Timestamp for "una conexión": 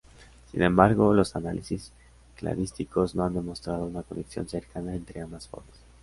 3.85-4.49